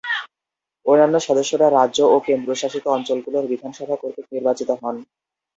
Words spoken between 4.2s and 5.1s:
নির্বাচিত হন।